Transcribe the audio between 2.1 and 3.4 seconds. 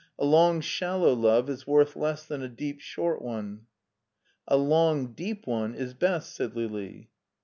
than a deep short